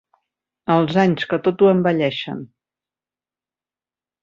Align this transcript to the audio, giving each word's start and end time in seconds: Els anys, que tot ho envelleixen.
Els 0.75 0.97
anys, 1.01 1.25
que 1.33 1.39
tot 1.49 1.61
ho 1.65 1.69
envelleixen. 1.73 2.41